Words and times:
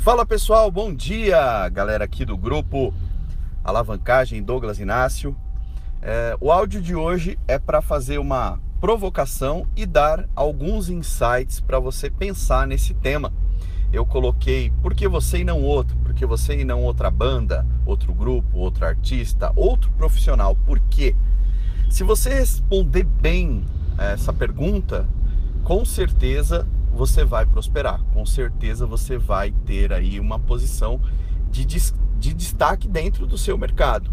Fala 0.00 0.24
pessoal, 0.24 0.70
bom 0.70 0.94
dia, 0.94 1.68
galera 1.68 2.04
aqui 2.04 2.24
do 2.24 2.34
grupo 2.34 2.94
Alavancagem 3.62 4.42
Douglas 4.42 4.80
Inácio. 4.80 5.36
É, 6.00 6.34
o 6.40 6.50
áudio 6.50 6.80
de 6.80 6.94
hoje 6.94 7.38
é 7.46 7.58
para 7.58 7.82
fazer 7.82 8.16
uma 8.16 8.58
provocação 8.80 9.66
e 9.76 9.84
dar 9.84 10.26
alguns 10.34 10.88
insights 10.88 11.60
para 11.60 11.78
você 11.78 12.08
pensar 12.08 12.66
nesse 12.66 12.94
tema. 12.94 13.30
Eu 13.92 14.06
coloquei 14.06 14.72
por 14.80 14.94
que 14.94 15.06
você 15.06 15.40
e 15.40 15.44
não 15.44 15.60
outro, 15.62 15.94
por 15.98 16.14
que 16.14 16.24
você 16.24 16.58
e 16.58 16.64
não 16.64 16.82
outra 16.82 17.10
banda, 17.10 17.66
outro 17.84 18.14
grupo, 18.14 18.56
outro 18.56 18.86
artista, 18.86 19.52
outro 19.54 19.90
profissional. 19.98 20.56
Por 20.64 20.80
quê? 20.80 21.14
Se 21.90 22.02
você 22.02 22.30
responder 22.30 23.04
bem 23.04 23.66
essa 23.98 24.32
pergunta, 24.32 25.06
com 25.62 25.84
certeza 25.84 26.66
você 27.00 27.24
vai 27.24 27.46
prosperar. 27.46 28.02
Com 28.12 28.26
certeza 28.26 28.84
você 28.84 29.16
vai 29.16 29.52
ter 29.64 29.90
aí 29.90 30.20
uma 30.20 30.38
posição 30.38 31.00
de, 31.50 31.64
de 31.64 32.34
destaque 32.34 32.86
dentro 32.86 33.26
do 33.26 33.38
seu 33.38 33.56
mercado. 33.56 34.10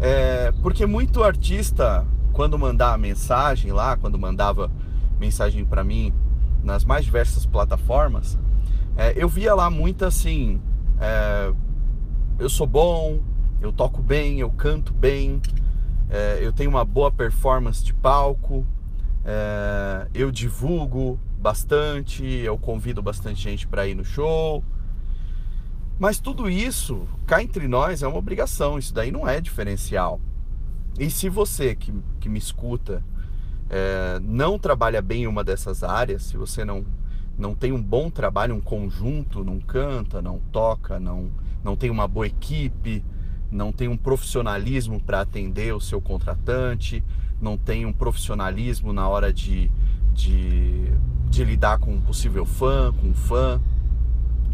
É, 0.00 0.52
porque 0.62 0.86
muito 0.86 1.24
artista, 1.24 2.06
quando 2.32 2.56
mandar 2.56 2.96
mensagem 2.96 3.72
lá, 3.72 3.96
quando 3.96 4.16
mandava 4.20 4.70
mensagem 5.18 5.64
para 5.64 5.82
mim 5.82 6.14
nas 6.62 6.84
mais 6.84 7.04
diversas 7.04 7.44
plataformas, 7.44 8.38
é, 8.96 9.14
eu 9.16 9.28
via 9.28 9.52
lá 9.52 9.68
muito 9.68 10.04
assim: 10.04 10.60
é, 11.00 11.52
eu 12.38 12.48
sou 12.48 12.68
bom, 12.68 13.18
eu 13.60 13.72
toco 13.72 14.00
bem, 14.00 14.38
eu 14.38 14.50
canto 14.50 14.92
bem, 14.92 15.42
é, 16.08 16.38
eu 16.40 16.52
tenho 16.52 16.70
uma 16.70 16.84
boa 16.84 17.10
performance 17.10 17.84
de 17.84 17.92
palco, 17.92 18.64
é, 19.24 20.08
eu 20.14 20.30
divulgo 20.30 21.18
bastante, 21.38 22.24
eu 22.24 22.58
convido 22.58 23.02
bastante 23.02 23.42
gente 23.42 23.66
para 23.66 23.86
ir 23.86 23.94
no 23.94 24.04
show. 24.04 24.64
Mas 25.98 26.18
tudo 26.18 26.50
isso, 26.50 27.06
cá 27.26 27.42
entre 27.42 27.68
nós, 27.68 28.02
é 28.02 28.08
uma 28.08 28.18
obrigação. 28.18 28.78
Isso 28.78 28.92
daí 28.92 29.10
não 29.10 29.28
é 29.28 29.40
diferencial. 29.40 30.20
E 30.98 31.10
se 31.10 31.28
você 31.28 31.74
que, 31.74 31.92
que 32.20 32.28
me 32.28 32.38
escuta 32.38 33.02
é, 33.70 34.20
não 34.20 34.58
trabalha 34.58 35.00
bem 35.00 35.22
em 35.22 35.26
uma 35.26 35.42
dessas 35.42 35.82
áreas, 35.82 36.24
se 36.24 36.36
você 36.36 36.64
não, 36.64 36.84
não 37.38 37.54
tem 37.54 37.72
um 37.72 37.82
bom 37.82 38.10
trabalho, 38.10 38.54
um 38.54 38.60
conjunto, 38.60 39.42
não 39.42 39.58
canta, 39.60 40.20
não 40.20 40.38
toca, 40.50 41.00
não, 41.00 41.30
não 41.64 41.76
tem 41.76 41.88
uma 41.88 42.06
boa 42.06 42.26
equipe, 42.26 43.02
não 43.50 43.72
tem 43.72 43.88
um 43.88 43.96
profissionalismo 43.96 45.00
para 45.00 45.20
atender 45.22 45.74
o 45.74 45.80
seu 45.80 46.00
contratante, 46.00 47.02
não 47.42 47.58
tem 47.58 47.84
um 47.84 47.92
profissionalismo 47.92 48.92
na 48.92 49.08
hora 49.08 49.32
de, 49.32 49.70
de, 50.12 50.92
de 51.28 51.44
lidar 51.44 51.78
com 51.78 51.94
um 51.94 52.00
possível 52.00 52.46
fã, 52.46 52.92
com 52.92 53.08
um 53.08 53.14
fã. 53.14 53.60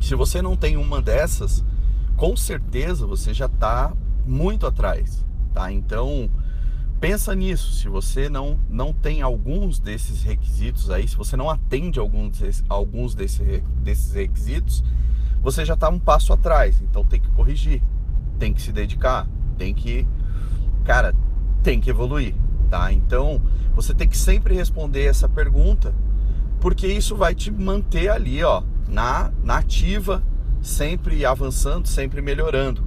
Se 0.00 0.14
você 0.14 0.40
não 0.40 0.56
tem 0.56 0.76
uma 0.76 1.02
dessas, 1.02 1.64
com 2.16 2.36
certeza 2.36 3.06
você 3.06 3.34
já 3.34 3.46
está 3.46 3.92
muito 4.26 4.66
atrás, 4.66 5.24
tá? 5.52 5.70
Então 5.70 6.30
pensa 7.00 7.34
nisso. 7.34 7.74
Se 7.74 7.88
você 7.88 8.28
não 8.28 8.58
não 8.68 8.92
tem 8.92 9.22
alguns 9.22 9.78
desses 9.78 10.22
requisitos 10.22 10.90
aí, 10.90 11.06
se 11.06 11.16
você 11.16 11.36
não 11.36 11.50
atende 11.50 11.98
alguns 11.98 12.64
alguns 12.68 13.14
desses, 13.14 13.62
desses 13.82 14.12
requisitos, 14.12 14.82
você 15.42 15.64
já 15.64 15.74
está 15.74 15.88
um 15.88 15.98
passo 15.98 16.32
atrás. 16.32 16.80
Então 16.82 17.04
tem 17.04 17.20
que 17.20 17.28
corrigir 17.30 17.82
tem 18.38 18.54
que 18.54 18.62
se 18.62 18.72
dedicar, 18.72 19.26
tem 19.58 19.74
que, 19.74 20.06
cara, 20.84 21.14
tem 21.62 21.80
que 21.80 21.90
evoluir, 21.90 22.34
tá? 22.68 22.92
Então, 22.92 23.40
você 23.74 23.94
tem 23.94 24.08
que 24.08 24.16
sempre 24.16 24.54
responder 24.54 25.04
essa 25.04 25.28
pergunta, 25.28 25.94
porque 26.60 26.86
isso 26.86 27.16
vai 27.16 27.34
te 27.34 27.50
manter 27.50 28.08
ali, 28.08 28.42
ó, 28.42 28.62
na, 28.88 29.32
na 29.42 29.58
ativa, 29.58 30.22
sempre 30.60 31.24
avançando, 31.24 31.86
sempre 31.86 32.20
melhorando. 32.20 32.86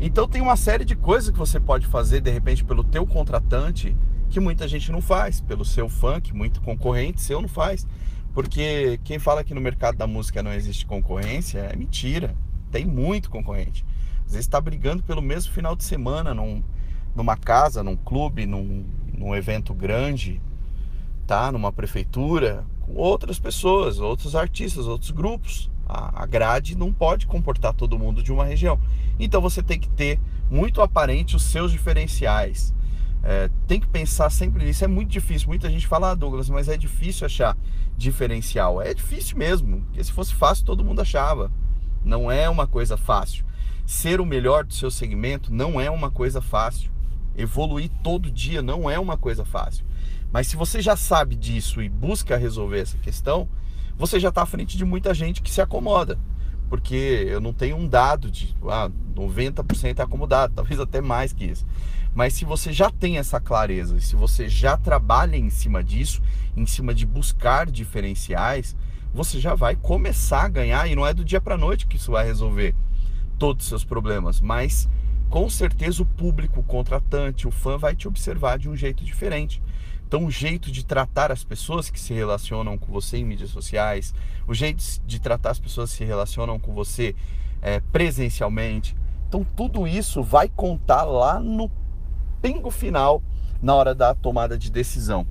Então 0.00 0.28
tem 0.28 0.40
uma 0.40 0.56
série 0.56 0.84
de 0.84 0.94
coisas 0.94 1.30
que 1.30 1.38
você 1.38 1.58
pode 1.58 1.86
fazer 1.86 2.20
de 2.20 2.30
repente 2.30 2.64
pelo 2.64 2.84
teu 2.84 3.04
contratante 3.04 3.96
que 4.30 4.38
muita 4.38 4.68
gente 4.68 4.92
não 4.92 5.00
faz, 5.00 5.40
pelo 5.40 5.64
seu 5.64 5.88
fã, 5.88 6.20
que 6.20 6.34
muito 6.34 6.60
concorrente 6.60 7.20
seu 7.20 7.40
não 7.40 7.48
faz. 7.48 7.86
Porque 8.32 9.00
quem 9.02 9.18
fala 9.18 9.42
que 9.42 9.54
no 9.54 9.60
mercado 9.60 9.96
da 9.96 10.06
música 10.06 10.42
não 10.42 10.52
existe 10.52 10.86
concorrência 10.86 11.58
é 11.58 11.74
mentira. 11.74 12.36
Tem 12.70 12.84
muito 12.84 13.30
concorrente. 13.30 13.84
Às 14.26 14.32
vezes 14.32 14.46
está 14.46 14.60
brigando 14.60 15.02
pelo 15.02 15.22
mesmo 15.22 15.52
final 15.52 15.74
de 15.74 15.82
semana 15.82 16.34
num, 16.34 16.62
numa 17.14 17.36
casa, 17.36 17.82
num 17.82 17.96
clube, 17.96 18.46
num, 18.46 18.84
num 19.16 19.34
evento 19.34 19.74
grande, 19.74 20.40
tá? 21.26 21.52
Numa 21.52 21.72
prefeitura, 21.72 22.64
com 22.80 22.94
outras 22.94 23.38
pessoas, 23.38 23.98
outros 23.98 24.34
artistas, 24.34 24.86
outros 24.86 25.10
grupos. 25.10 25.70
A, 25.86 26.26
grade 26.26 26.76
não 26.76 26.92
pode 26.92 27.26
comportar 27.26 27.72
todo 27.72 27.98
mundo 27.98 28.22
de 28.22 28.30
uma 28.30 28.44
região. 28.44 28.78
Então 29.18 29.40
você 29.40 29.62
tem 29.62 29.80
que 29.80 29.88
ter 29.88 30.20
muito 30.50 30.82
aparente 30.82 31.34
os 31.34 31.42
seus 31.44 31.72
diferenciais. 31.72 32.74
É, 33.22 33.48
tem 33.66 33.80
que 33.80 33.86
pensar 33.86 34.30
sempre 34.30 34.64
nisso. 34.64 34.84
É 34.84 34.86
muito 34.86 35.10
difícil. 35.10 35.48
Muita 35.48 35.70
gente 35.70 35.86
fala, 35.86 36.10
ah, 36.10 36.14
Douglas, 36.14 36.50
mas 36.50 36.68
é 36.68 36.76
difícil 36.76 37.24
achar 37.24 37.56
diferencial. 37.96 38.82
É 38.82 38.92
difícil 38.92 39.38
mesmo. 39.38 39.80
Porque 39.82 40.04
se 40.04 40.12
fosse 40.12 40.34
fácil, 40.34 40.64
todo 40.64 40.84
mundo 40.84 41.00
achava. 41.00 41.50
Não 42.04 42.30
é 42.30 42.48
uma 42.48 42.66
coisa 42.66 42.96
fácil. 42.96 43.44
Ser 43.88 44.20
o 44.20 44.26
melhor 44.26 44.64
do 44.64 44.74
seu 44.74 44.90
segmento 44.90 45.50
não 45.50 45.80
é 45.80 45.88
uma 45.90 46.10
coisa 46.10 46.42
fácil. 46.42 46.90
Evoluir 47.34 47.90
todo 48.02 48.30
dia 48.30 48.60
não 48.60 48.90
é 48.90 48.98
uma 48.98 49.16
coisa 49.16 49.46
fácil. 49.46 49.82
Mas 50.30 50.46
se 50.46 50.56
você 50.56 50.82
já 50.82 50.94
sabe 50.94 51.34
disso 51.34 51.80
e 51.80 51.88
busca 51.88 52.36
resolver 52.36 52.80
essa 52.80 52.98
questão, 52.98 53.48
você 53.96 54.20
já 54.20 54.28
está 54.28 54.42
à 54.42 54.46
frente 54.46 54.76
de 54.76 54.84
muita 54.84 55.14
gente 55.14 55.40
que 55.40 55.50
se 55.50 55.62
acomoda. 55.62 56.18
Porque 56.68 56.94
eu 56.94 57.40
não 57.40 57.54
tenho 57.54 57.78
um 57.78 57.88
dado 57.88 58.30
de 58.30 58.54
ah, 58.66 58.90
90% 59.16 59.98
é 59.98 60.02
acomodado, 60.02 60.52
talvez 60.54 60.78
até 60.78 61.00
mais 61.00 61.32
que 61.32 61.46
isso. 61.46 61.66
Mas 62.14 62.34
se 62.34 62.44
você 62.44 62.74
já 62.74 62.90
tem 62.90 63.16
essa 63.16 63.40
clareza, 63.40 63.98
se 64.00 64.14
você 64.14 64.50
já 64.50 64.76
trabalha 64.76 65.38
em 65.38 65.48
cima 65.48 65.82
disso, 65.82 66.20
em 66.54 66.66
cima 66.66 66.92
de 66.94 67.06
buscar 67.06 67.64
diferenciais, 67.64 68.76
você 69.14 69.40
já 69.40 69.54
vai 69.54 69.76
começar 69.76 70.42
a 70.42 70.48
ganhar 70.48 70.86
e 70.86 70.94
não 70.94 71.06
é 71.06 71.14
do 71.14 71.24
dia 71.24 71.40
para 71.40 71.56
noite 71.56 71.86
que 71.86 71.96
isso 71.96 72.12
vai 72.12 72.26
resolver 72.26 72.74
todos 73.38 73.64
os 73.64 73.68
seus 73.68 73.84
problemas, 73.84 74.40
mas 74.40 74.88
com 75.30 75.48
certeza 75.48 76.02
o 76.02 76.06
público, 76.06 76.60
o 76.60 76.64
contratante, 76.64 77.46
o 77.46 77.50
fã 77.50 77.76
vai 77.76 77.94
te 77.94 78.08
observar 78.08 78.58
de 78.58 78.68
um 78.68 78.76
jeito 78.76 79.04
diferente. 79.04 79.62
Então, 80.06 80.24
o 80.24 80.30
jeito 80.30 80.72
de 80.72 80.84
tratar 80.84 81.30
as 81.30 81.44
pessoas 81.44 81.90
que 81.90 82.00
se 82.00 82.14
relacionam 82.14 82.78
com 82.78 82.90
você 82.90 83.18
em 83.18 83.24
mídias 83.24 83.50
sociais, 83.50 84.14
o 84.46 84.54
jeito 84.54 84.82
de 85.06 85.20
tratar 85.20 85.50
as 85.50 85.60
pessoas 85.60 85.90
que 85.90 85.98
se 85.98 86.04
relacionam 86.04 86.58
com 86.58 86.72
você 86.72 87.14
é, 87.60 87.80
presencialmente. 87.92 88.96
Então, 89.28 89.46
tudo 89.54 89.86
isso 89.86 90.22
vai 90.22 90.48
contar 90.48 91.04
lá 91.04 91.38
no 91.38 91.70
pingo 92.40 92.70
final 92.70 93.22
na 93.60 93.74
hora 93.74 93.94
da 93.94 94.14
tomada 94.14 94.56
de 94.56 94.70
decisão. 94.70 95.26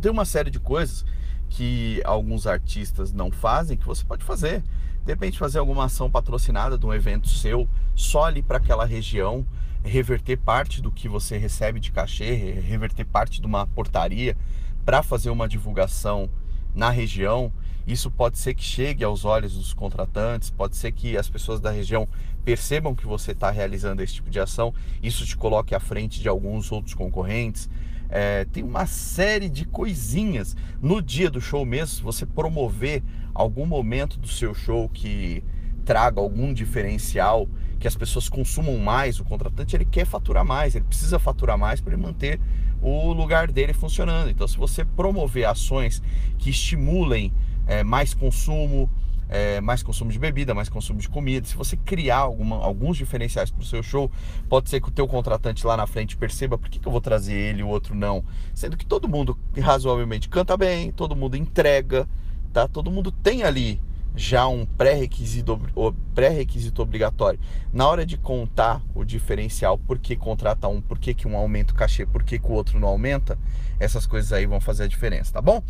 Tem 0.00 0.10
uma 0.10 0.24
série 0.24 0.50
de 0.50 0.58
coisas 0.58 1.04
que 1.48 2.02
alguns 2.04 2.46
artistas 2.46 3.12
não 3.12 3.30
fazem 3.30 3.76
que 3.76 3.86
você 3.86 4.04
pode 4.04 4.24
fazer 4.24 4.62
de 5.06 5.12
repente 5.12 5.38
fazer 5.38 5.60
alguma 5.60 5.84
ação 5.84 6.10
patrocinada 6.10 6.76
de 6.76 6.84
um 6.84 6.92
evento 6.92 7.28
seu, 7.28 7.68
só 7.94 8.24
ali 8.24 8.42
para 8.42 8.58
aquela 8.58 8.84
região, 8.84 9.46
reverter 9.84 10.36
parte 10.36 10.82
do 10.82 10.90
que 10.90 11.08
você 11.08 11.38
recebe 11.38 11.78
de 11.78 11.92
cachê, 11.92 12.34
reverter 12.34 13.04
parte 13.04 13.40
de 13.40 13.46
uma 13.46 13.68
portaria 13.68 14.36
para 14.84 15.04
fazer 15.04 15.30
uma 15.30 15.46
divulgação 15.46 16.28
na 16.74 16.90
região. 16.90 17.52
Isso 17.86 18.10
pode 18.10 18.36
ser 18.36 18.52
que 18.54 18.64
chegue 18.64 19.04
aos 19.04 19.24
olhos 19.24 19.54
dos 19.54 19.72
contratantes, 19.72 20.50
pode 20.50 20.76
ser 20.76 20.90
que 20.90 21.16
as 21.16 21.30
pessoas 21.30 21.60
da 21.60 21.70
região 21.70 22.08
percebam 22.44 22.92
que 22.92 23.06
você 23.06 23.30
está 23.30 23.48
realizando 23.48 24.02
esse 24.02 24.14
tipo 24.14 24.28
de 24.28 24.40
ação, 24.40 24.74
isso 25.00 25.24
te 25.24 25.36
coloque 25.36 25.72
à 25.72 25.78
frente 25.78 26.20
de 26.20 26.28
alguns 26.28 26.72
outros 26.72 26.94
concorrentes. 26.94 27.70
É, 28.08 28.44
tem 28.44 28.62
uma 28.62 28.86
série 28.86 29.48
de 29.48 29.64
coisinhas 29.64 30.56
no 30.80 31.02
dia 31.02 31.30
do 31.30 31.40
show 31.40 31.64
mesmo, 31.64 32.04
você 32.04 32.24
promover 32.24 33.02
algum 33.34 33.66
momento 33.66 34.18
do 34.18 34.28
seu 34.28 34.54
show 34.54 34.88
que 34.88 35.42
traga 35.84 36.20
algum 36.20 36.52
diferencial, 36.52 37.48
que 37.78 37.86
as 37.86 37.96
pessoas 37.96 38.28
consumam 38.28 38.78
mais, 38.78 39.20
o 39.20 39.24
contratante 39.24 39.76
ele 39.76 39.84
quer 39.84 40.06
faturar 40.06 40.44
mais, 40.44 40.74
ele 40.74 40.84
precisa 40.84 41.18
faturar 41.18 41.58
mais 41.58 41.80
para 41.80 41.96
manter 41.96 42.40
o 42.80 43.12
lugar 43.12 43.50
dele 43.50 43.72
funcionando. 43.72 44.30
Então, 44.30 44.46
se 44.46 44.56
você 44.56 44.84
promover 44.84 45.46
ações 45.46 46.02
que 46.38 46.50
estimulem 46.50 47.32
é, 47.66 47.82
mais 47.82 48.14
consumo, 48.14 48.90
é, 49.28 49.60
mais 49.60 49.82
consumo 49.82 50.10
de 50.10 50.18
bebida, 50.18 50.54
mais 50.54 50.68
consumo 50.68 51.00
de 51.00 51.08
comida. 51.08 51.46
Se 51.46 51.56
você 51.56 51.76
criar 51.76 52.18
alguma, 52.18 52.56
alguns 52.56 52.96
diferenciais 52.96 53.50
para 53.50 53.62
o 53.62 53.64
seu 53.64 53.82
show, 53.82 54.10
pode 54.48 54.70
ser 54.70 54.80
que 54.80 54.88
o 54.88 54.92
teu 54.92 55.06
contratante 55.06 55.66
lá 55.66 55.76
na 55.76 55.86
frente 55.86 56.16
perceba 56.16 56.56
por 56.56 56.68
que, 56.68 56.78
que 56.78 56.86
eu 56.86 56.92
vou 56.92 57.00
trazer 57.00 57.34
ele 57.34 57.60
e 57.60 57.64
o 57.64 57.68
outro 57.68 57.94
não. 57.94 58.24
Sendo 58.54 58.76
que 58.76 58.86
todo 58.86 59.08
mundo 59.08 59.38
razoavelmente 59.58 60.28
canta 60.28 60.56
bem, 60.56 60.92
todo 60.92 61.16
mundo 61.16 61.36
entrega, 61.36 62.08
tá? 62.52 62.68
Todo 62.68 62.90
mundo 62.90 63.10
tem 63.10 63.42
ali 63.42 63.80
já 64.16 64.48
um 64.48 64.64
pré-requisito 64.64 65.60
pré-requisito 66.14 66.80
obrigatório. 66.80 67.38
Na 67.70 67.86
hora 67.86 68.06
de 68.06 68.16
contar 68.16 68.80
o 68.94 69.04
diferencial, 69.04 69.76
por 69.76 69.98
que 69.98 70.16
contrata 70.16 70.66
um, 70.66 70.80
por 70.80 70.98
que, 70.98 71.12
que 71.12 71.28
um 71.28 71.36
aumenta 71.36 71.74
o 71.74 71.76
cachê, 71.76 72.06
por 72.06 72.22
que, 72.22 72.38
que 72.38 72.46
o 72.46 72.52
outro 72.52 72.80
não 72.80 72.88
aumenta, 72.88 73.38
essas 73.78 74.06
coisas 74.06 74.32
aí 74.32 74.46
vão 74.46 74.58
fazer 74.58 74.84
a 74.84 74.88
diferença, 74.88 75.34
tá 75.34 75.42
bom? 75.42 75.62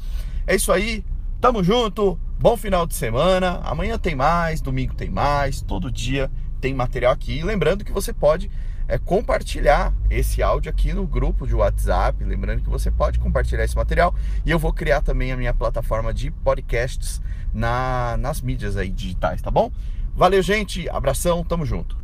É 0.47 0.55
isso 0.55 0.71
aí, 0.71 1.05
tamo 1.41 1.65
junto, 1.65 2.17
Bom 2.39 2.55
final 2.55 2.87
de 2.87 2.95
semana. 2.95 3.61
Amanhã 3.65 3.99
tem 3.99 4.15
mais, 4.15 4.61
domingo 4.61 4.95
tem 4.95 5.09
mais, 5.09 5.63
todo 5.63 5.91
dia 5.91 6.31
tem 6.61 6.75
material 6.75 7.13
aqui. 7.13 7.39
E 7.39 7.43
lembrando 7.43 7.83
que 7.83 7.91
você 7.91 8.13
pode 8.13 8.51
é, 8.87 8.99
compartilhar 8.99 9.95
esse 10.11 10.43
áudio 10.43 10.71
aqui 10.71 10.93
no 10.93 11.07
grupo 11.07 11.47
de 11.47 11.55
WhatsApp. 11.55 12.23
Lembrando 12.23 12.63
que 12.63 12.69
você 12.69 12.91
pode 12.91 13.19
compartilhar 13.19 13.65
esse 13.65 13.75
material. 13.75 14.15
E 14.45 14.51
eu 14.51 14.59
vou 14.59 14.71
criar 14.71 15.01
também 15.01 15.33
a 15.33 15.37
minha 15.37 15.55
plataforma 15.55 16.13
de 16.13 16.31
podcasts 16.31 17.23
na, 17.55 18.19
nas 18.19 18.43
mídias 18.43 18.77
aí 18.77 18.91
digitais, 18.91 19.41
tá 19.41 19.51
bom? 19.51 19.73
Valeu, 20.15 20.43
gente. 20.43 20.87
Abração, 20.91 21.43
tamo 21.43 21.65
junto. 21.65 21.97